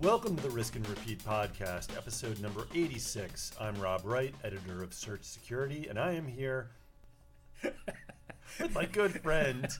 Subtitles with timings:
[0.00, 3.52] Welcome to the Risk and Repeat podcast, episode number 86.
[3.60, 6.70] I'm Rob Wright, editor of Search Security, and I am here
[7.62, 9.68] with my good friend.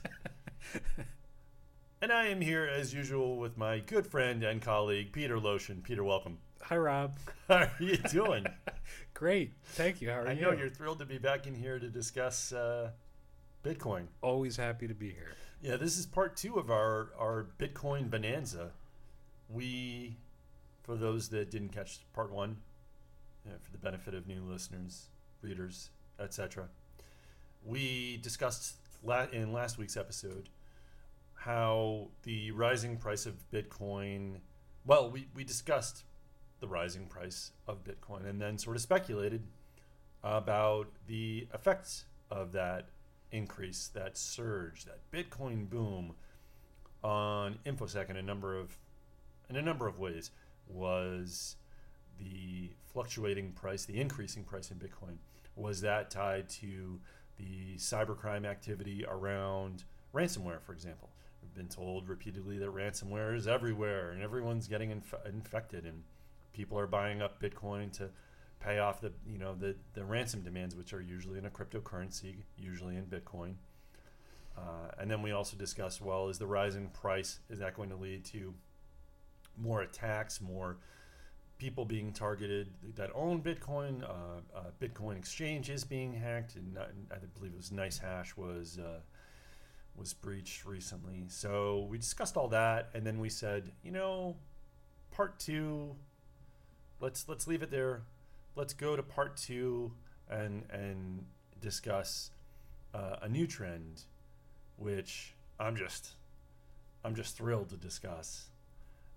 [2.03, 5.83] And I am here as usual with my good friend and colleague, Peter Loshin.
[5.83, 6.39] Peter, welcome.
[6.63, 7.19] Hi, Rob.
[7.47, 8.47] How are you doing?
[9.13, 9.53] Great.
[9.65, 10.09] Thank you.
[10.09, 10.41] How are I you?
[10.41, 12.89] know you're thrilled to be back in here to discuss uh,
[13.63, 14.07] Bitcoin.
[14.23, 15.35] always happy to be here.
[15.61, 18.71] Yeah, this is part two of our, our Bitcoin bonanza.
[19.53, 20.17] We,
[20.83, 22.57] for those that didn't catch part one,
[23.47, 25.07] uh, for the benefit of new listeners,
[25.41, 26.67] readers, etc.,
[27.65, 30.49] we discussed la- in last week's episode
[31.35, 34.35] how the rising price of Bitcoin.
[34.85, 36.03] Well, we, we discussed
[36.59, 39.41] the rising price of Bitcoin and then sort of speculated
[40.23, 42.89] about the effects of that
[43.31, 46.13] increase, that surge, that Bitcoin boom
[47.03, 48.77] on InfoSec and a number of
[49.51, 50.31] in a number of ways
[50.67, 51.57] was
[52.17, 55.17] the fluctuating price, the increasing price in Bitcoin.
[55.55, 56.99] Was that tied to
[57.37, 59.83] the cybercrime activity around
[60.15, 61.09] ransomware, for example?
[61.41, 66.03] We've been told repeatedly that ransomware is everywhere and everyone's getting inf- infected, and
[66.53, 68.09] people are buying up Bitcoin to
[68.61, 72.35] pay off the you know the the ransom demands, which are usually in a cryptocurrency,
[72.57, 73.55] usually in Bitcoin.
[74.57, 77.95] Uh, and then we also discussed well, is the rising price is that going to
[77.95, 78.53] lead to
[79.57, 80.77] more attacks, more
[81.57, 84.03] people being targeted that own Bitcoin?
[84.03, 88.99] Uh, uh, Bitcoin exchange is being hacked, and I believe it was NiceHash was uh,
[89.95, 91.25] was breached recently.
[91.27, 94.37] So we discussed all that, and then we said, you know,
[95.11, 95.95] part two.
[96.99, 98.03] Let's let's leave it there.
[98.55, 99.93] Let's go to part two
[100.29, 101.25] and and
[101.61, 102.31] discuss
[102.93, 104.03] uh, a new trend,
[104.77, 106.11] which I'm just
[107.03, 108.50] I'm just thrilled to discuss.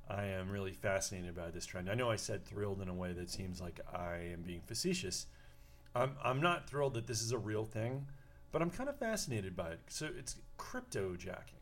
[0.08, 1.90] I am really fascinated by this trend.
[1.90, 5.26] I know I said thrilled in a way that seems like I am being facetious.
[5.94, 8.06] I'm, I'm not thrilled that this is a real thing,
[8.52, 9.80] but I'm kind of fascinated by it.
[9.88, 11.58] So it's crypto jacking.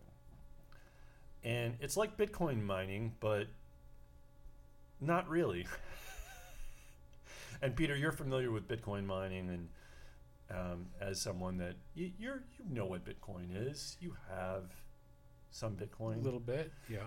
[1.44, 3.48] And it's like Bitcoin mining, but
[5.00, 5.66] not really.
[7.62, 9.68] and Peter, you're familiar with Bitcoin mining, and
[10.50, 14.64] um, as someone that you, you're you know what Bitcoin is, you have
[15.50, 16.20] some Bitcoin.
[16.20, 17.00] A little bit, yeah.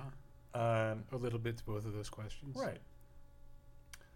[0.56, 2.56] Um, A little bit to both of those questions.
[2.56, 2.80] Right.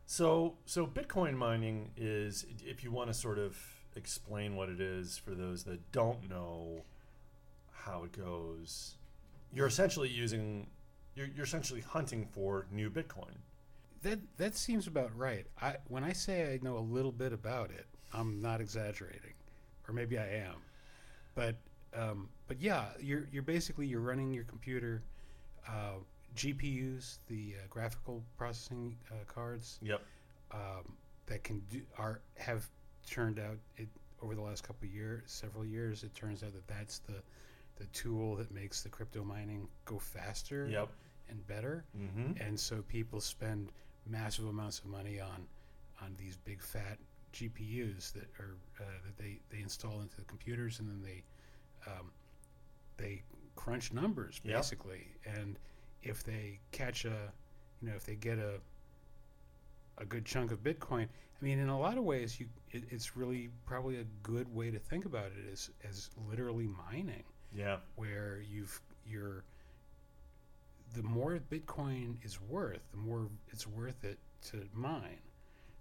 [0.05, 3.57] So so Bitcoin mining is if you want to sort of
[3.95, 6.83] explain what it is for those that don't know
[7.71, 8.95] how it goes,
[9.53, 10.67] you're essentially using
[11.13, 13.35] you're, you're essentially hunting for new Bitcoin.
[14.01, 15.45] That that seems about right.
[15.61, 19.33] I when I say I know a little bit about it, I'm not exaggerating,
[19.87, 20.55] or maybe I am.
[21.35, 21.57] But
[21.93, 25.03] um, but yeah, you're you're basically you're running your computer,
[25.67, 25.99] uh,
[26.35, 29.79] GPUs, the uh, graphical processing uh, cards.
[29.81, 30.01] Yep.
[30.51, 30.93] um,
[31.27, 32.67] that can do are have
[33.07, 33.87] turned out it
[34.21, 36.03] over the last couple of years, several years.
[36.03, 37.21] It turns out that that's the
[37.77, 40.89] the tool that makes the crypto mining go faster Yep.
[41.29, 41.85] and better.
[41.97, 42.41] Mm-hmm.
[42.41, 43.71] And so people spend
[44.07, 45.45] massive amounts of money on
[46.01, 46.97] on these big fat
[47.33, 51.23] GPUs that are uh, that they, they install into the computers and then they
[51.87, 52.11] um,
[52.97, 53.21] they
[53.55, 54.55] crunch numbers Yep.
[54.55, 55.07] basically.
[55.25, 55.57] And
[56.03, 57.31] if they catch a
[57.81, 58.59] you know if they get a
[59.97, 61.03] a good chunk of Bitcoin,
[61.41, 64.71] I mean, in a lot of ways, you it, it's really probably a good way
[64.71, 67.23] to think about it as as literally mining
[67.53, 67.77] Yeah.
[67.95, 69.43] where you've you're
[70.95, 74.17] the more Bitcoin is worth, the more it's worth it
[74.49, 75.19] to mine.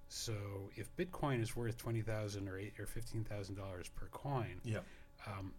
[0.08, 0.34] So
[0.74, 4.80] if Bitcoin is worth twenty thousand or eight or fifteen thousand dollars per coin, yeah,
[5.26, 5.52] um,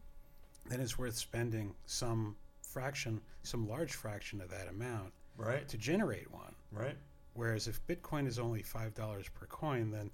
[0.68, 2.36] then it's worth spending some
[2.69, 5.68] fraction, some large fraction of that amount Right.
[5.69, 6.53] to generate one.
[6.72, 6.97] Right.
[7.34, 10.12] Whereas if Bitcoin is only five dollars per coin, then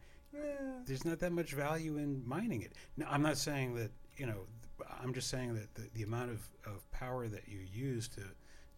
[0.85, 2.73] there's not that much value in mining it.
[2.97, 4.41] Now, I'm not saying that you know.
[5.01, 8.21] I'm just saying that the, the amount of, of power that you use to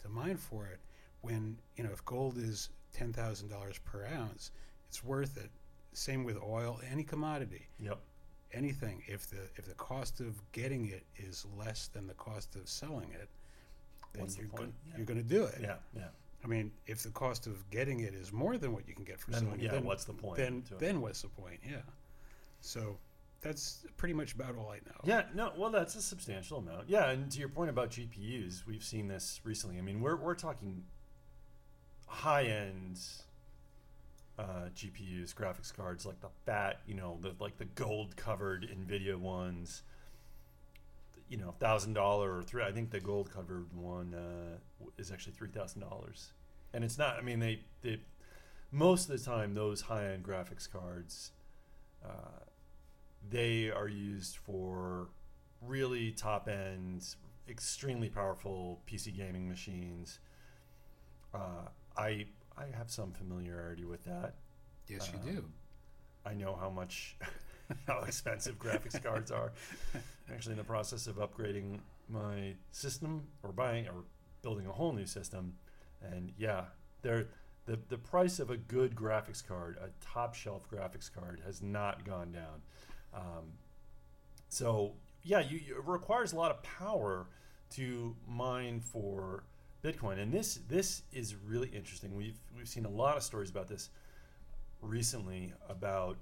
[0.03, 0.79] to mine for it,
[1.21, 4.51] when you know if gold is ten thousand dollars per ounce,
[4.87, 5.49] it's worth it.
[5.93, 7.99] Same with oil, any commodity, Yep.
[8.53, 9.03] anything.
[9.07, 13.11] If the if the cost of getting it is less than the cost of selling
[13.11, 13.29] it,
[14.17, 14.61] then What's the you're point?
[14.61, 14.97] going Yeah.
[14.97, 15.59] you're going to do it.
[15.61, 15.75] Yeah.
[15.95, 16.07] Yeah.
[16.43, 19.19] I mean, if the cost of getting it is more than what you can get
[19.19, 19.69] for Then selling yeah.
[19.69, 20.37] it, then what's the point?
[20.37, 21.59] then then what's the point?
[21.67, 21.77] Yeah.
[22.61, 22.97] So
[23.41, 24.99] that's pretty much about all I know.
[25.03, 26.89] Yeah, no, well, that's a substantial amount.
[26.89, 29.77] Yeah, and to your point about GPUs, we've seen this recently.
[29.77, 30.83] I mean, we're we're talking
[32.07, 32.99] high end
[34.39, 39.15] uh, GPUs, graphics cards, like the fat, you know, the like the gold covered Nvidia
[39.17, 39.83] ones.
[41.29, 42.63] You know, thousand dollar or three.
[42.63, 44.57] I think the gold covered one uh,
[44.97, 46.31] is actually three thousand dollars.
[46.73, 47.17] and it's not.
[47.17, 47.99] I mean, they they
[48.71, 51.31] most of the time those high end graphics cards,
[52.05, 52.43] uh,
[53.29, 55.09] they are used for
[55.61, 57.03] really top end,
[57.49, 60.19] extremely powerful PC gaming machines.
[61.33, 62.25] Uh, I
[62.57, 64.35] I have some familiarity with that.
[64.87, 65.37] Yes, you do.
[65.39, 65.53] Um,
[66.25, 67.15] I know how much
[67.87, 69.51] how expensive graphics cards are.
[69.93, 71.79] I'm actually in the process of upgrading
[72.09, 74.03] my system or buying or
[74.41, 75.53] building a whole new system.
[76.01, 76.65] And yeah,
[77.01, 77.27] they're
[77.65, 82.05] the, the price of a good graphics card, a top shelf graphics card, has not
[82.05, 82.61] gone down.
[83.13, 83.43] Um,
[84.49, 84.93] so
[85.23, 87.27] yeah, you- it requires a lot of power
[87.71, 89.43] to mine for
[89.83, 92.15] Bitcoin, and this this is really interesting.
[92.15, 93.89] We've we've seen a lot of stories about this
[94.81, 96.17] recently about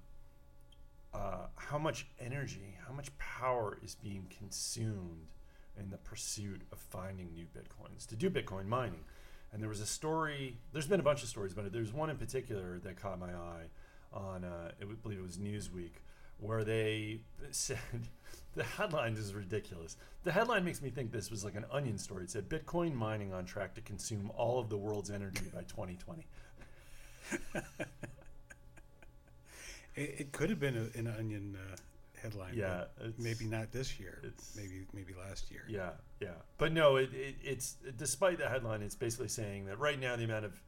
[1.16, 5.28] uh, how much energy, how much power is being consumed
[5.80, 9.04] in the pursuit of finding new bitcoins to do Bitcoin mining.
[9.52, 10.58] And there was a story.
[10.74, 13.66] There's been a bunch of stories, but there's one in particular that caught my eye
[14.14, 14.44] on.
[14.44, 16.02] Uh, I believe it was Newsweek,
[16.40, 17.22] where they
[17.52, 17.78] said
[18.56, 19.98] the headline is ridiculous.
[20.24, 22.24] The headline makes me think this was like an onion story.
[22.24, 26.26] It said Bitcoin mining on track to consume all of the world's energy by 2020.
[29.96, 31.76] It, it could have been a, an onion uh,
[32.22, 32.54] headline.
[32.56, 32.86] Yeah,
[33.18, 34.20] maybe not this year.
[34.24, 35.64] it's- maybe maybe last year.
[35.68, 40.00] Yeah, yeah, but no, it, it, it's despite the headline, it's basically saying that right
[40.00, 40.62] now the amount of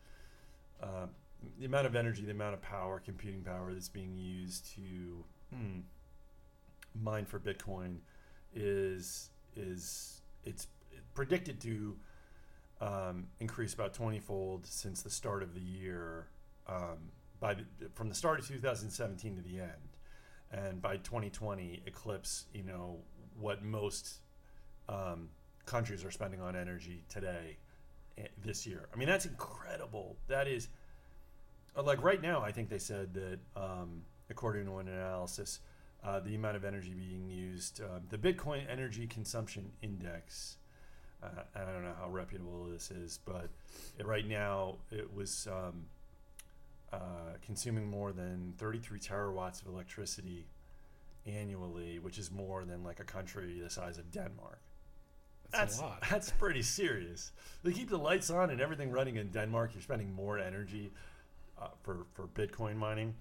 [0.81, 1.06] uh,
[1.59, 5.24] the amount of energy, the amount of power, computing power that's being used to
[5.56, 5.80] hmm,
[7.03, 7.97] mine for Bitcoin
[8.56, 10.68] is is it's
[11.13, 11.95] predicted to
[12.81, 16.27] um, increase about twenty fold since the start of the year.
[16.68, 17.63] Um, by the,
[17.93, 19.71] from the start of 2017 to the end,
[20.51, 22.97] and by 2020 eclipse you know
[23.39, 24.21] what most
[24.89, 25.29] um,
[25.65, 27.57] countries are spending on energy today
[28.17, 28.87] eh, this year.
[28.93, 30.15] I mean, that's incredible.
[30.27, 30.69] That is
[31.75, 32.41] uh, like right now.
[32.41, 35.59] I think they said that um, according to an analysis,
[36.03, 40.57] uh, the amount of energy being used, uh, the Bitcoin Energy Consumption Index.
[41.21, 43.49] Uh, I don't know how reputable this is, but
[43.97, 45.85] it, right now it was um,
[46.93, 50.47] uh, consuming more than 33 terawatts of electricity
[51.25, 54.59] annually, which is more than like a country the size of Denmark.
[55.51, 56.03] That's, a lot.
[56.09, 57.31] That's pretty serious.
[57.63, 59.71] They keep the lights on and everything running in Denmark.
[59.73, 60.91] You're spending more energy
[61.59, 63.15] uh, for for Bitcoin mining.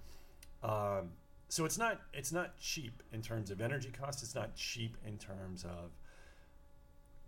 [0.63, 1.11] Um,
[1.49, 4.23] so it's not it's not cheap in terms of energy cost.
[4.23, 5.91] It's not cheap in terms of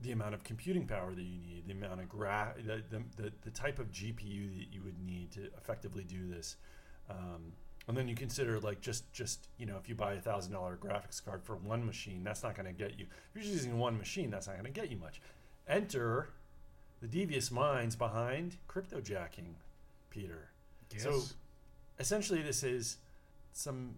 [0.02, 3.32] the amount of computing power that you need, the amount of gra- the, the, the,
[3.44, 6.56] the type of GPU that you would need to effectively do this.
[7.10, 7.54] Um,
[7.88, 10.78] and then you consider like just just you know if you buy a thousand dollar
[10.78, 13.08] graphics card for one machine, that's not going to get you.
[13.10, 15.22] If you're just using one machine, that's not going to get you much.
[15.68, 16.30] Enter
[17.02, 19.56] the devious minds behind cryptojacking,
[20.12, 20.50] Peter.
[20.94, 21.04] Yes.
[21.04, 21.24] So
[22.00, 22.98] essentially, this is
[23.54, 23.96] some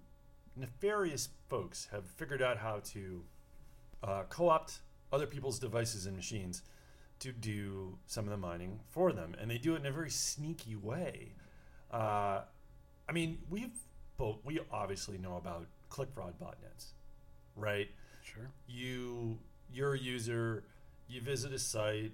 [0.55, 3.23] nefarious folks have figured out how to
[4.03, 4.79] uh, co-opt
[5.11, 6.63] other people's devices and machines
[7.19, 10.09] to do some of the mining for them, and they do it in a very
[10.09, 11.33] sneaky way.
[11.91, 12.41] Uh,
[13.07, 13.77] I mean, we've
[14.17, 16.93] both we obviously know about click fraud botnets,
[17.55, 17.89] right?
[18.23, 18.49] sure.
[18.67, 19.37] you
[19.73, 20.63] you're a user
[21.07, 22.11] you visit a site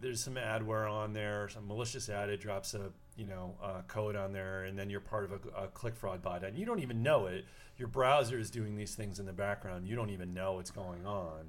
[0.00, 4.16] there's some adware on there some malicious ad it drops a you know uh, code
[4.16, 6.80] on there and then you're part of a, a click fraud bot and you don't
[6.80, 7.44] even know it
[7.78, 11.06] your browser is doing these things in the background you don't even know what's going
[11.06, 11.46] on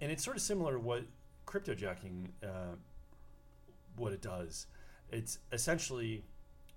[0.00, 1.04] and it's sort of similar to what
[1.46, 2.76] cryptojacking uh,
[3.96, 4.66] what it does.
[5.10, 6.24] It's essentially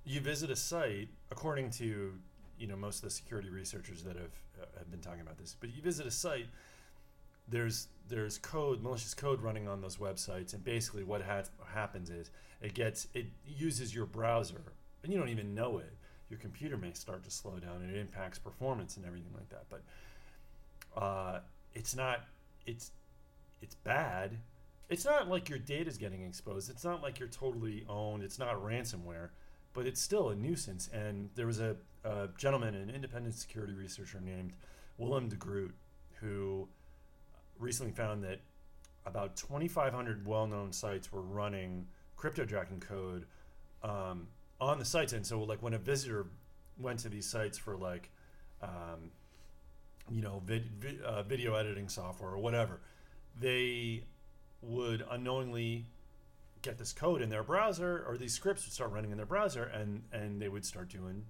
[0.06, 2.14] you visit a site according to
[2.58, 5.56] you know most of the security researchers that have uh, have been talking about this
[5.60, 6.48] but you visit a site
[7.48, 12.32] there's there's code malicious code running on those websites and basically what ha- happens is
[12.62, 14.62] it gets it uses your browser
[15.04, 15.92] and you don't even know it.
[16.30, 19.66] Your computer may start to slow down and it impacts performance and everything like that
[19.70, 21.40] but uh,
[21.74, 22.22] it's not
[22.66, 22.92] it's
[23.62, 24.38] it's bad.
[24.90, 26.70] It's not like your data is getting exposed.
[26.70, 28.24] It's not like you're totally owned.
[28.24, 29.30] It's not ransomware
[29.74, 30.90] but it's still a nuisance.
[30.94, 34.54] And there was a, a gentleman an independent security researcher named
[34.98, 35.74] willem de groot
[36.20, 36.68] who
[37.60, 38.40] recently found that
[39.06, 41.88] about 2,500 well-known sites were running
[42.18, 43.26] cryptojacking code
[43.84, 44.28] um,
[44.60, 46.28] on the sites, and so like when a visitor
[46.80, 48.12] went to these sites for like,
[48.62, 49.10] um,
[50.12, 52.80] you know, vid- vi- uh, video editing software or whatever,
[53.40, 54.04] they
[54.62, 55.86] would unknowingly
[56.62, 59.64] get this code in their browser, or these scripts would start running in their browser,
[59.64, 61.26] and and they would start doing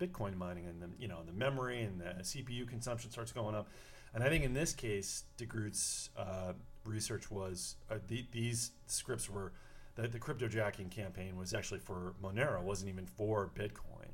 [0.00, 3.68] Bitcoin mining, and the you know the memory and the CPU consumption starts going up.
[4.14, 6.52] And I think in this case, DeGroot's uh,
[6.84, 9.52] research was uh, the, these scripts were
[9.94, 14.10] the, the cryptojacking campaign was actually for Monero, wasn't even for Bitcoin.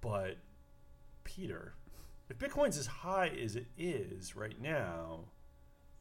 [0.00, 0.38] But
[1.22, 1.74] Peter,
[2.28, 5.20] if Bitcoin's as high as it is right now,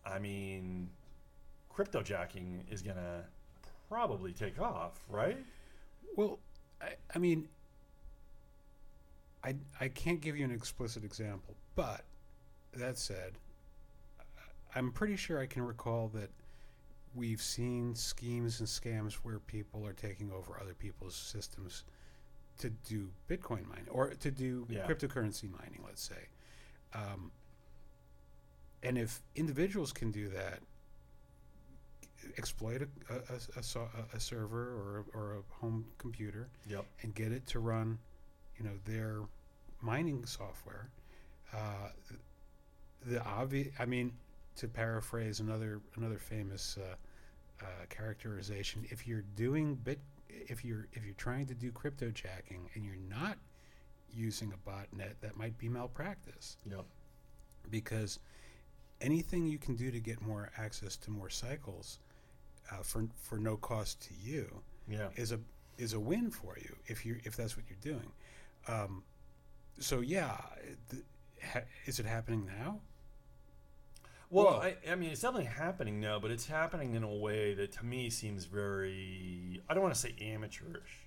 [0.05, 0.89] I mean,
[1.75, 3.23] cryptojacking is gonna
[3.89, 5.37] probably take off, right?
[6.15, 6.39] Well,
[6.81, 7.47] I, I mean,
[9.43, 12.01] I, I can't give you an explicit example, but
[12.73, 13.33] that said,
[14.75, 16.29] I'm pretty sure I can recall that
[17.15, 21.83] we've seen schemes and scams where people are taking over other people's systems
[22.59, 24.87] to do Bitcoin mining or to do Yeah.
[24.87, 26.27] cryptocurrency mining, let's say.
[26.93, 27.31] Um,
[28.83, 30.59] and if individuals can do that,
[32.37, 33.17] exploit a, a,
[33.57, 36.85] a, a, server or, a- or a home computer Yep.
[37.01, 37.97] and get it to run,
[38.57, 39.19] you know, their
[39.81, 40.89] mining software.
[41.53, 41.89] Uh,
[43.05, 44.13] the obvious, I mean,
[44.55, 46.95] to paraphrase another another famous uh,
[47.61, 49.99] uh, characterization, if you're doing bit,
[50.29, 53.37] if you're if you're trying to do crypto jacking and you're not
[54.11, 56.85] using a botnet, that might be malpractice Yep.
[57.69, 58.19] because
[59.03, 61.99] anything you can do to get more access to more cycles
[62.71, 65.09] uh, for for no cost to you Yeah.
[65.15, 65.39] is a
[65.77, 68.09] is a win for you if you if that's what you're doing.
[68.67, 69.03] Um,
[69.79, 70.37] so yeah,
[70.89, 71.03] th-
[71.43, 72.79] ha- is it happening now?
[74.29, 77.53] Well, Well- I, I mean, it's definitely happening now, but it's happening in a way
[77.55, 80.99] that to me seems very, I don't want to say amateurish.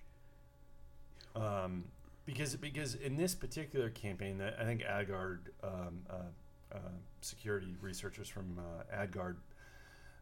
[1.34, 1.84] Um,
[2.24, 6.14] because, because in this particular campaign, that I think AdGuard, um, uh,
[7.20, 9.36] security researchers from uh, AdGuard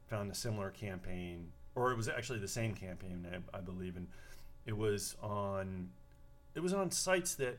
[0.08, 4.06] found a similar campaign, or it was actually the same campaign, I, I believe, and
[4.66, 5.90] it was on,
[6.54, 7.58] it was on sites that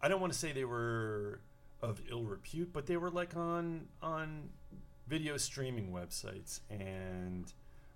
[0.00, 1.40] I don't want to say they were
[1.82, 4.50] of ill repute, but they were like on on
[5.06, 7.52] video streaming websites and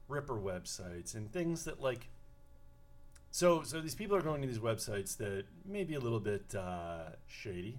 [0.08, 2.08] Ripper websites and things that like.
[3.30, 6.54] So so these people are going to these websites that may be a little bit
[6.54, 7.78] uh, shady,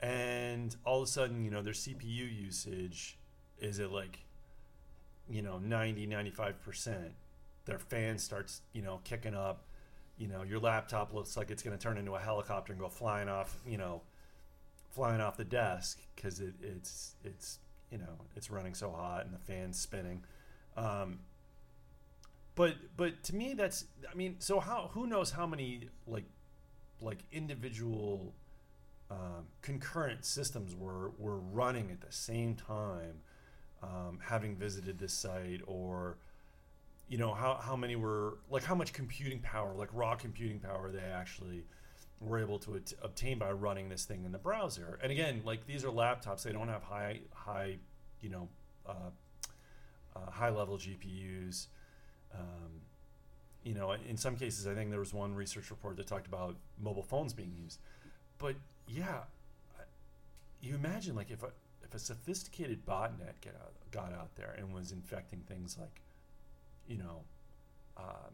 [0.00, 3.16] and all of a sudden you know their CPU usage
[3.60, 4.18] is at like
[5.28, 7.12] you know 90 95 percent.
[7.64, 9.64] Their fan starts you know kicking up.
[10.18, 12.88] You know your laptop looks like it's going to turn into a helicopter and go
[12.88, 13.56] flying off.
[13.66, 14.02] You know
[14.90, 17.58] flying off the desk because it, it's it's
[17.90, 20.24] you know it's running so hot and the fan's spinning.
[20.76, 21.20] Um,
[22.54, 26.24] but but to me that's I mean so how who knows how many like
[27.00, 28.32] like individual
[29.10, 33.20] um, concurrent systems were were running at the same time,
[33.82, 36.16] um, having visited this site or
[37.08, 40.90] you know how how many were like how much computing power like raw computing power
[40.90, 41.64] they actually
[42.20, 44.98] were able to at- obtain by running this thing in the browser.
[45.02, 47.76] And again, like these are laptops; they don't have high, high,
[48.20, 48.48] you know,
[48.86, 49.10] uh,
[50.14, 51.66] uh, high level GPUs.
[52.34, 52.80] Um,
[53.64, 56.56] you know, in some cases, I think there was one research report that talked about
[56.80, 57.80] mobile phones being used.
[58.38, 58.54] But
[58.88, 59.20] yeah,
[60.60, 61.50] you imagine like if a
[61.82, 66.00] if a sophisticated botnet get out, got out there and was infecting things like,
[66.88, 67.22] you know,
[67.96, 68.32] um,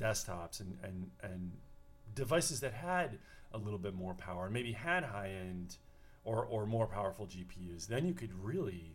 [0.00, 1.52] desktops and and and
[2.14, 3.18] devices that had
[3.52, 5.76] a little bit more power and maybe had high end
[6.24, 8.92] or, or more powerful GPUs, then you could really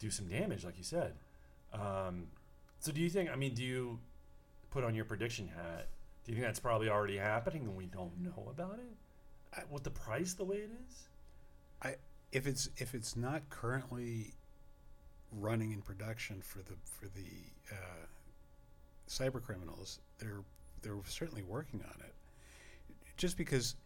[0.00, 1.12] do some damage, like you said.
[1.72, 2.24] Um,
[2.80, 3.30] so, do you think?
[3.30, 3.98] I mean, do you
[4.70, 5.88] put on your prediction hat?
[6.24, 8.96] Do you think that's probably already happening and we don't know about it?
[9.70, 11.08] With the price the way it is?
[11.82, 11.96] I
[12.32, 14.32] If it's if it's not currently
[15.40, 18.06] running in production for the for the uh,
[19.08, 20.42] cyber criminals, they're
[20.82, 22.14] they're certainly working on it.
[23.16, 23.76] Just because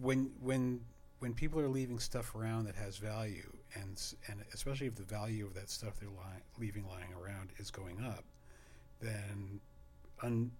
[0.00, 0.80] when when
[1.20, 5.46] when people are leaving stuff around that has value, and and especially if the value
[5.46, 6.08] of that stuff they're
[6.58, 8.24] leaving lying around is going up,
[9.00, 9.60] then
[10.22, 10.50] un,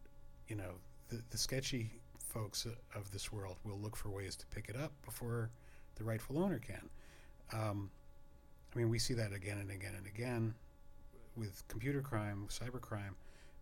[0.49, 0.75] you know
[1.09, 1.91] the, the sketchy
[2.33, 5.51] folks of this world will look for ways to pick it up before
[5.97, 6.89] the rightful owner can.
[7.53, 7.91] Um,
[8.75, 10.55] I mean, we see that again and again and again
[11.37, 13.15] with computer crime, cyber crime,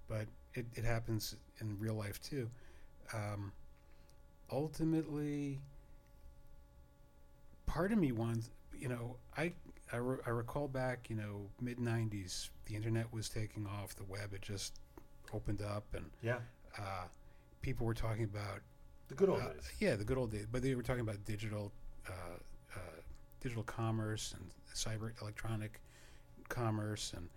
[0.09, 2.49] but it, it happens in real life too.
[3.13, 3.53] Um,
[4.51, 5.59] ultimately,
[7.67, 9.53] part of me wants, you know, I,
[9.93, 14.05] I, re- I recall back, you know, mid 90s, the internet was taking off, the
[14.05, 14.75] web had just
[15.33, 16.39] opened up, and Yeah,
[16.79, 17.05] uh,
[17.63, 18.61] people were talking about
[19.09, 19.73] the good old uh, days.
[19.79, 20.47] Yeah, the good old days.
[20.51, 21.73] But they were talking about digital,
[22.09, 22.39] uh,
[22.75, 22.81] uh,
[23.41, 25.81] digital commerce and cyber electronic
[26.49, 27.29] commerce and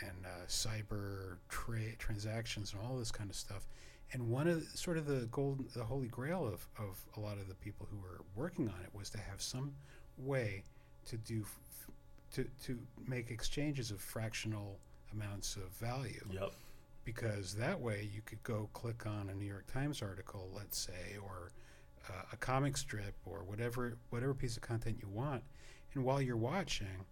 [0.00, 3.66] and uh, cyber trade transactions and all this kind of stuff.
[4.12, 7.36] And one of the, sort of the golden, the holy grail of, of a lot
[7.36, 9.74] of the people who were working on it was to have some
[10.16, 10.62] way
[11.06, 11.90] to do f-
[12.32, 14.78] to to make exchanges of fractional
[15.12, 16.24] amounts of value.
[16.30, 16.52] Yep.
[17.14, 21.16] Because that way you could go click on a New York Times article, let's say,
[21.24, 21.52] or
[22.06, 25.42] uh, a comic strip, or whatever whatever piece of content you want,
[25.94, 27.06] and while you're watching,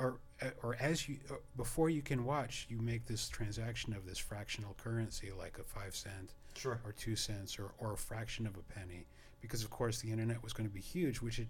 [0.00, 4.06] or uh, or as you uh, before you can watch, you make this transaction of
[4.06, 6.80] this fractional currency, like a five cent Sure.
[6.86, 9.04] or two cents or, or a fraction of a penny.
[9.42, 11.48] Because of course the internet was going to be huge which it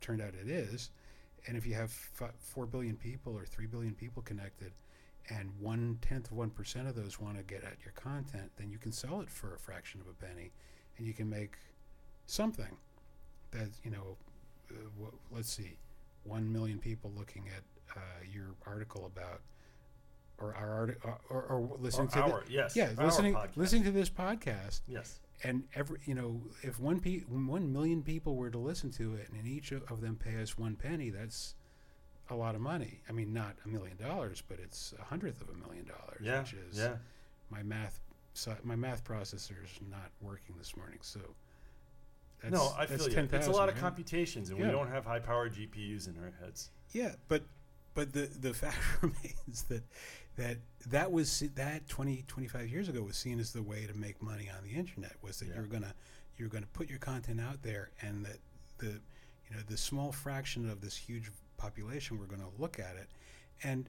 [0.00, 0.90] turned out it is.
[1.48, 4.70] And if you have f- 4 billion people or 3 billion people connected
[5.28, 8.70] and one tenth of one percent of those want to get at your content then
[8.70, 10.52] you can sell it for a fraction of a penny
[10.98, 11.56] and you can make
[12.26, 12.76] something
[13.50, 14.16] that you know
[14.70, 15.78] uh, w- let's see
[16.24, 17.62] 1 million people looking at
[17.96, 18.00] uh,
[18.32, 19.40] your article about
[20.38, 22.76] or our art, or, or, or listening Or to the- yes.
[22.76, 23.56] yeah, our listening podcast.
[23.56, 25.20] listening to this podcast, Yes.
[25.44, 29.28] and every you know, if one pe- one million people were to listen to it,
[29.32, 31.54] and each of them pay us one penny, that's
[32.30, 33.00] a lot of money.
[33.08, 36.40] I mean, not a million dollars, but it's a hundredth of a million dollars, Yeah.
[36.40, 36.96] which is Yeah.
[37.50, 38.00] my math.
[38.34, 41.20] So my math processor is not working this morning, so
[42.42, 43.14] that's, no, I that's feel you.
[43.14, 44.66] 10,000, It's a lot of computations, and Yeah.
[44.66, 46.70] we don't have high-powered GPUs in our heads.
[46.92, 47.44] Yeah, but
[47.94, 49.82] but the the fact remains that
[50.36, 54.20] that that was that 20 25 years ago was seen as the way to make
[54.22, 55.54] money on the internet was that Yeah.
[55.54, 55.94] you're gonna
[56.36, 58.38] you're gonna put your content out there and that
[58.78, 59.00] the
[59.48, 63.08] you know the small fraction of this huge population we're going to look at it.
[63.62, 63.88] And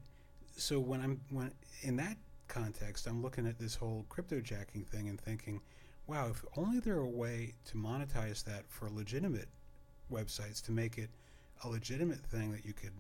[0.56, 5.08] so when i'm when in that context i'm looking at this whole crypto jacking thing
[5.08, 5.62] and thinking
[6.08, 9.50] wow if only there were a way to monetize that for legitimate
[10.12, 11.10] websites to make it
[11.64, 12.94] a legitimate thing that you could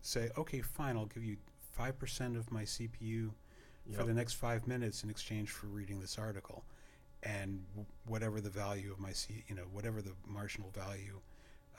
[0.00, 1.36] say okay fine i'll give you
[1.78, 3.30] 5% of my cpu
[3.90, 6.64] for the next five minutes in exchange for reading this article,
[7.24, 11.20] and w- whatever the value of my C, you know, whatever the marginal value,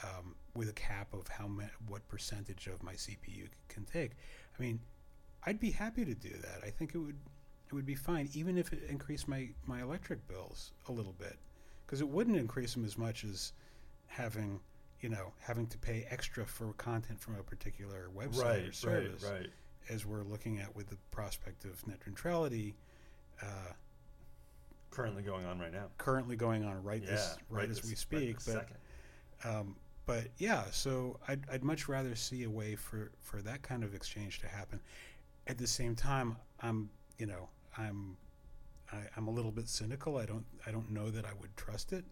[0.03, 4.11] um, with a cap of how ma- what percentage of my CPU c- can take.
[4.57, 4.79] I mean,
[5.45, 6.61] I'd be happy to do that.
[6.65, 7.17] I think it would
[7.67, 11.37] it would be fine, even if it increased my my electric bills a little bit,
[11.85, 13.53] because it wouldn't increase them as much as
[14.07, 14.59] having
[15.01, 18.75] you know having to pay extra for content from a particular website or Right, right,
[18.75, 19.49] service right.
[19.89, 22.75] as we're looking at with the prospect of net neutrality
[23.41, 23.73] uh,
[24.91, 25.85] Currently going on right now.
[25.97, 28.39] currently going on right yeah, this right, as this- we right speak.
[28.39, 28.55] this
[29.43, 33.61] but um, but yeah, so I'd, I'd much rather see a way for, for that
[33.61, 34.79] kind of exchange to happen.
[35.47, 38.17] At the same time, I'm you know I'm
[38.91, 40.17] I, I'm a little bit cynical.
[40.17, 42.05] I don't I don't know that I would trust it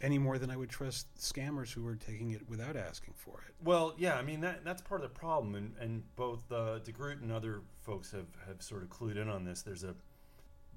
[0.00, 3.54] any more than I would trust scammers who are taking it without asking for it.
[3.64, 7.22] Well, yeah, I mean that that's part of the problem, and and both uh, DeGroot
[7.22, 9.62] and other folks have have sort of clued in on this.
[9.62, 9.94] There's a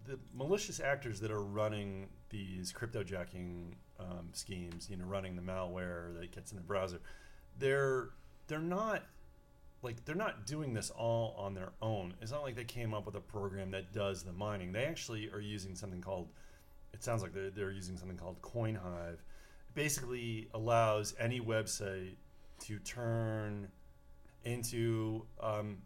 [0.05, 6.19] the malicious actors that are running these cryptojacking um, schemes, you know, running the malware
[6.19, 6.99] that gets in the browser.
[7.60, 8.10] They're
[8.47, 9.03] they're not
[9.81, 12.13] like they're not doing this all on their own.
[12.21, 14.71] It's not like they came up with a program that does the mining.
[14.71, 16.27] They actually are using something called
[16.95, 19.17] it sounds like they're, they're using something called CoinHive.
[19.73, 22.15] Basically allows any website
[22.62, 23.67] to turn
[24.45, 25.79] into um,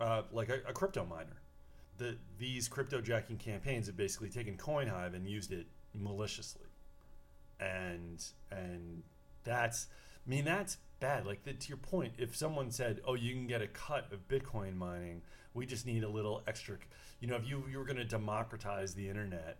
[0.00, 1.36] uh, like a, a crypto miner.
[1.98, 6.66] The, these cryptojacking campaigns have basically taken CoinHive and used it maliciously,
[7.60, 9.02] and and
[9.44, 9.86] that's
[10.26, 11.26] I mean that's bad.
[11.26, 14.28] Like the, to your point, if someone said, "Oh, you can get a cut of
[14.28, 15.22] Bitcoin mining,"
[15.54, 16.76] we just need a little extra.
[17.20, 19.58] You know, if you you were going to democratize the internet,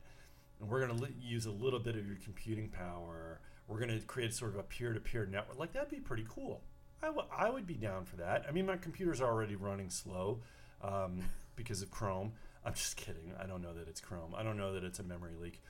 [0.60, 3.98] and we're going to li- use a little bit of your computing power, we're going
[3.98, 5.58] to create sort of a peer-to-peer network.
[5.58, 6.62] Like that'd be pretty cool.
[7.02, 8.44] I, w- I would be down for that.
[8.46, 10.40] I mean, my computer's already running slow
[10.82, 11.24] um,
[11.56, 12.32] because of Chrome.
[12.64, 13.32] I'm just kidding.
[13.42, 14.34] I don't know that it's Chrome.
[14.36, 15.62] I don't know that it's a memory leak.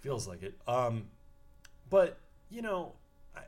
[0.00, 0.58] Feels like it.
[0.66, 1.04] Um,
[1.90, 2.18] but
[2.50, 2.92] you know,
[3.36, 3.40] I,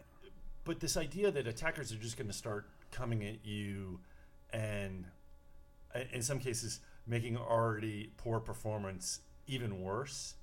[0.64, 4.01] but this idea that attackers are just going to start coming at you,
[4.53, 5.07] and
[5.94, 10.35] uh, in some cases making already poor performance even worse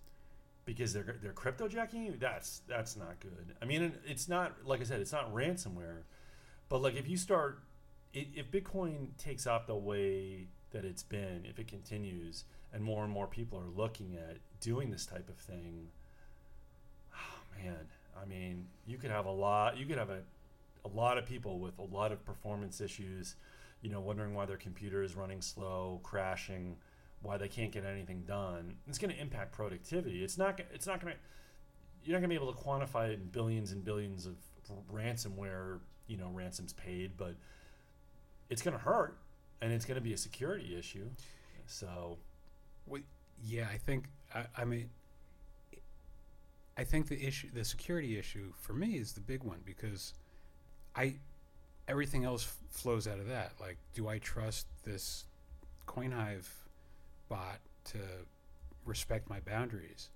[0.65, 2.15] because they're they're cryptojacking you.
[2.19, 3.55] That's that's not good.
[3.61, 6.03] I mean, it's not like I said, it's not ransomware,
[6.69, 7.63] but like if you start,
[8.13, 13.11] if Bitcoin takes off the way that it's been, if it continues, and more and
[13.11, 15.89] more people are looking at doing this type of thing,
[18.21, 19.77] I mean, you could have a lot.
[19.77, 20.21] You could have a
[20.85, 23.35] a lot of people with a lot of performance issues,
[23.81, 26.75] you know, wondering why their computer is running slow, crashing,
[27.21, 28.75] why they can't get anything done.
[28.87, 30.23] It's going to impact productivity.
[30.23, 30.59] It's not.
[30.73, 31.19] It's not going to.
[32.03, 34.35] You're not going to be able to quantify it in billions and billions of
[34.93, 37.35] ransomware, you know, ransoms paid, but
[38.49, 39.17] it's going to hurt,
[39.61, 41.07] and it's going to be a security issue.
[41.65, 42.17] So,
[42.85, 43.01] Well,
[43.41, 44.89] yeah, I think I, I mean,
[46.77, 50.13] I think the issue, the security issue for me is the big one because
[50.95, 51.15] I
[51.87, 53.51] everything else f- flows out of that.
[53.59, 55.25] Like, do I trust this
[55.87, 56.47] CoinHive
[57.29, 57.97] bot to
[58.85, 60.09] respect my boundaries,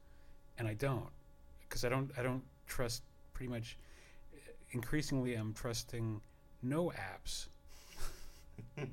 [0.57, 1.09] and I don't
[1.67, 3.77] because I don't I don't trust pretty much.
[4.71, 6.19] Increasingly, I'm trusting
[6.61, 7.47] no apps.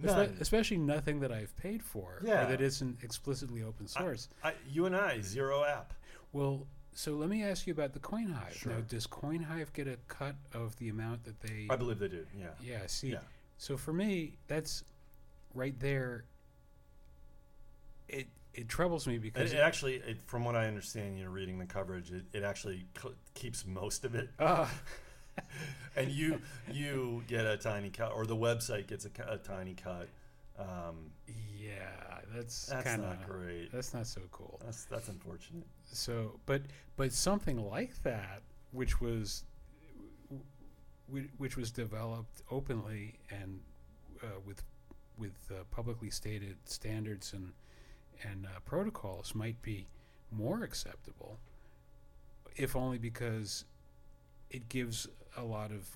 [0.00, 0.36] None.
[0.40, 2.46] especially nothing that I've paid for Yeah.
[2.46, 4.28] or that isn't explicitly open source.
[4.42, 5.92] I, you and I, zero app.
[6.34, 8.52] Well, so let me ask you about the CoinHive.
[8.52, 8.72] Sure.
[8.72, 11.66] Now, does CoinHive get a cut of the amount that they?
[11.70, 12.26] I believe they do.
[12.38, 12.48] Yeah.
[12.62, 12.86] yeah.
[12.86, 13.18] See, Yeah.
[13.56, 14.84] so for me, that's
[15.54, 16.24] right there.
[18.08, 21.58] It it troubles me because it actually, it, from what I understand, you know, reading
[21.58, 24.70] the coverage, it, it actually cl- keeps most of it, Ah,
[25.96, 30.08] and you you get a tiny cut, or the website gets a, a tiny cut.
[30.58, 33.72] Um, yeah, that's, that's kind of not great.
[33.72, 34.60] that's not so cool.
[34.64, 35.66] That's that's unfortunate.
[35.84, 36.62] So, but
[36.96, 39.44] but something like that, which was
[41.10, 43.60] whi- which was developed openly and
[44.22, 44.62] uh, with
[45.18, 47.52] with uh, publicly stated standards and
[48.22, 49.86] and uh, protocols, might be
[50.30, 51.38] more acceptable,
[52.56, 53.64] if only because
[54.50, 55.88] it gives a lot of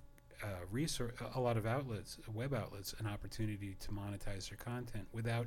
[0.42, 5.46] uh, resource, a lot of outlets, web outlets, an opportunity to monetize their content without,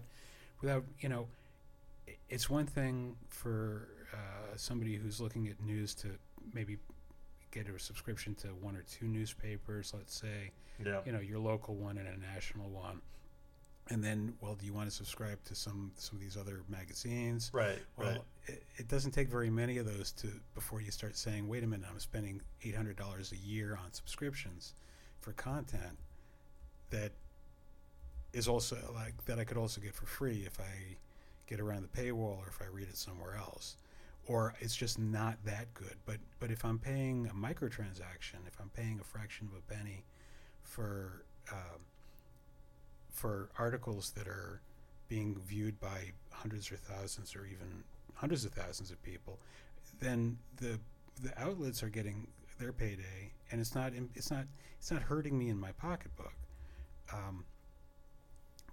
[0.62, 1.27] without you know,
[2.30, 4.17] it's one thing for uh,
[4.56, 6.10] somebody who's looking at news to
[6.54, 6.77] maybe
[7.51, 10.51] get a subscription to one or two newspapers, let's say,
[10.84, 11.01] Yeah.
[11.06, 13.01] you know, your local one and a national one.
[13.89, 17.49] And then, well, do you want to subscribe to some some of these other magazines?
[17.53, 17.79] Right.
[17.97, 18.21] Well, right.
[18.47, 21.67] it, it doesn't take very many of those to before you start saying, "Wait a
[21.67, 24.75] minute, I'm spending eight hundred dollars a year on subscriptions
[25.19, 25.97] for content
[26.89, 27.11] that
[28.33, 30.95] is also like that I could also get for free if I
[31.47, 33.77] get around the paywall or if I read it somewhere else."
[34.27, 35.95] Or it's just not that good.
[36.05, 40.05] But but if I'm paying a microtransaction, if I'm paying a fraction of a penny
[40.63, 41.81] for um,
[43.12, 44.62] for articles that are
[45.08, 49.39] being viewed by hundreds or thousands or even hundreds of thousands of people,
[50.00, 50.80] then the
[51.21, 52.28] the outlets are getting
[52.60, 54.45] their payday, and it's not it's not
[54.78, 56.34] it's not hurting me in my pocketbook.
[57.13, 57.45] Um,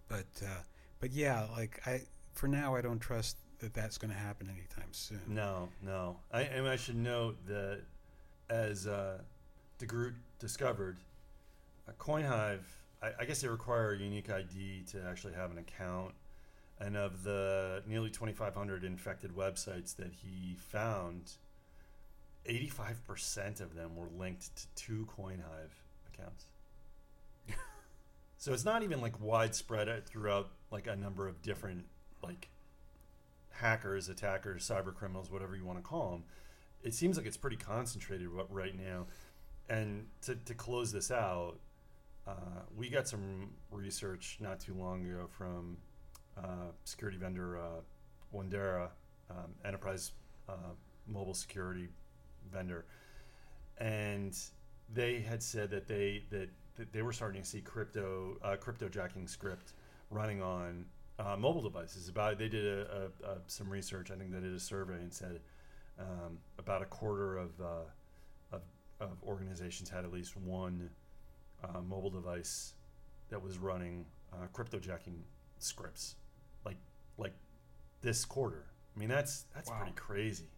[0.09, 0.63] but uh,
[1.01, 4.93] but yeah, like I for now I don't trust that that's going to happen anytime
[4.93, 5.21] soon.
[5.27, 6.17] No, no.
[6.33, 7.81] I and I should note that
[8.49, 9.19] as uh,
[9.79, 10.97] DeGroot discovered,
[11.89, 12.61] uh, CoinHive,
[13.03, 16.15] I, I guess they require a unique ID to actually have an account.
[16.81, 21.33] And of the nearly 2,500 infected websites that he found,
[22.49, 25.73] 85% of them were linked to two CoinHive
[26.13, 26.47] accounts.
[28.39, 31.85] so it's not even like widespread uh, throughout like a number of different
[32.23, 32.49] like
[33.51, 36.25] hackers, attackers, cyber criminals, whatever you want to call them.
[36.83, 39.07] It seems like it's pretty concentrated right now.
[39.69, 41.59] And to, to close this out,
[42.29, 45.77] uh, we got some research not too long ago from
[46.37, 47.81] uh, security vendor uh,
[48.35, 48.89] Wandera,
[49.31, 50.13] um, enterprise
[50.49, 50.75] uh,
[51.07, 51.89] mobile security
[52.53, 52.85] vendor,
[53.79, 54.37] and
[54.93, 58.89] they had said that they that, that they were starting to see crypto uh, crypto
[58.89, 59.73] jacking script
[60.11, 60.85] running on
[61.39, 62.09] mobile devices.
[62.09, 64.11] About they did a, a, a, some research.
[64.11, 65.41] I think they did a survey and said
[65.99, 67.51] um, about a quarter of,
[68.53, 68.63] of
[69.01, 70.91] of organizations had at least one
[71.65, 72.75] uh, mobile device
[73.31, 75.23] that was running uh, crypto jacking
[75.59, 76.17] scripts,
[76.65, 76.77] like
[77.17, 77.35] like
[78.01, 78.65] this quarter.
[78.97, 79.79] I mean that's that's Wow.
[79.79, 80.51] pretty crazy.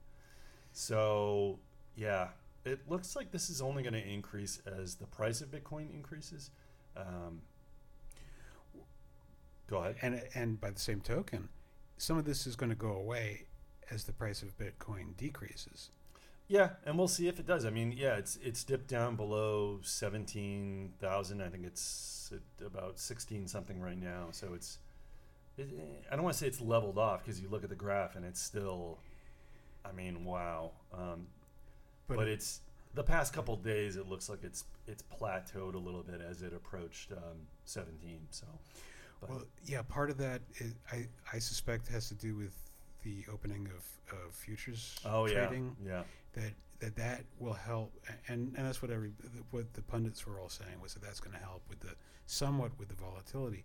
[0.72, 1.58] So
[1.96, 2.28] yeah,
[2.64, 6.50] it looks like this is only going to increase as the price of Bitcoin increases.
[6.96, 7.42] Um,
[9.68, 9.96] go ahead.
[10.02, 11.48] And and by the same token,
[11.96, 13.44] some of this is going to go away
[13.90, 15.90] as the price of Bitcoin decreases.
[16.50, 17.64] Yeah, and we'll see if it does.
[17.64, 21.40] I mean, yeah, it's it's dipped down below seventeen thousand.
[21.40, 22.32] I think it's
[22.66, 24.30] about sixteen something right now.
[24.32, 24.78] So it's,
[25.56, 25.68] it,
[26.10, 28.24] I don't want to say it's leveled off because you look at the graph and
[28.24, 28.98] it's still,
[29.84, 30.72] I mean, wow.
[30.92, 31.28] Um,
[32.08, 32.60] But, but it's
[32.94, 33.94] the past couple days.
[33.94, 38.26] It looks like it's it's plateaued a little bit as it approached um, seventeen.
[38.30, 38.46] So,
[39.20, 42.56] but well, yeah, part of that is, I I suspect has to do with
[43.02, 45.76] the opening of, of futures oh trading.
[45.84, 46.02] yeah,
[46.34, 47.92] That that that will help,
[48.28, 49.12] and and that's what every
[49.50, 51.94] what the pundits were all saying was that that's going to help with the
[52.26, 53.64] somewhat with the volatility.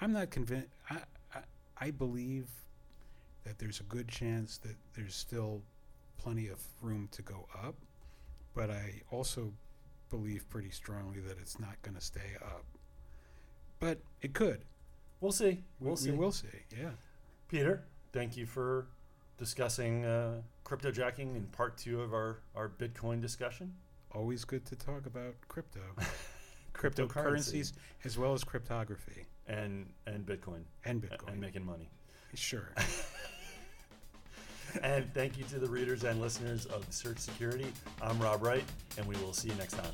[0.00, 0.68] I'm not convinced.
[0.90, 0.98] I,
[1.34, 1.40] I
[1.78, 2.48] I believe
[3.44, 5.62] that there's a good chance that there's still
[6.18, 7.76] plenty of room to go up,
[8.54, 9.52] but I also
[10.10, 12.64] believe pretty strongly that it's not going to stay up.
[13.78, 14.64] But it could.
[15.20, 15.62] we'll see.
[15.80, 16.10] We, We'll see.
[16.10, 16.46] we will see.
[16.76, 16.90] Yeah.
[17.48, 17.84] Peter,
[18.16, 18.86] thank you for
[19.36, 23.74] discussing uh, crypto jacking in part two of our, our Bitcoin discussion.
[24.10, 25.80] Always good to talk about crypto,
[26.74, 27.74] cryptocurrencies,
[28.04, 29.26] as well as cryptography.
[29.46, 31.32] and and Bitcoin and a- Bitcoin.
[31.32, 31.90] and making money.
[32.32, 32.72] sure.
[34.82, 37.70] and thank you to the readers and listeners of Search Security.
[38.00, 38.64] I'm Rob Wright,
[38.96, 39.92] and we will see you next time.